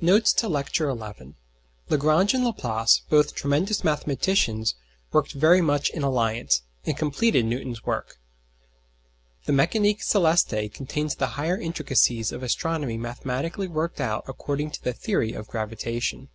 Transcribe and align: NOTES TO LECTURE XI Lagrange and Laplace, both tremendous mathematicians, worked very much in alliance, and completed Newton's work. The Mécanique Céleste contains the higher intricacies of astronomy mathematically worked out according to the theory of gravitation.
NOTES 0.00 0.32
TO 0.32 0.48
LECTURE 0.48 0.92
XI 1.16 1.34
Lagrange 1.90 2.34
and 2.34 2.44
Laplace, 2.44 3.02
both 3.08 3.36
tremendous 3.36 3.84
mathematicians, 3.84 4.74
worked 5.12 5.30
very 5.32 5.60
much 5.60 5.90
in 5.90 6.02
alliance, 6.02 6.62
and 6.84 6.96
completed 6.96 7.44
Newton's 7.44 7.84
work. 7.86 8.18
The 9.44 9.52
Mécanique 9.52 10.00
Céleste 10.02 10.74
contains 10.74 11.14
the 11.14 11.28
higher 11.38 11.56
intricacies 11.56 12.32
of 12.32 12.42
astronomy 12.42 12.96
mathematically 12.98 13.68
worked 13.68 14.00
out 14.00 14.24
according 14.26 14.72
to 14.72 14.82
the 14.82 14.92
theory 14.92 15.34
of 15.34 15.46
gravitation. 15.46 16.30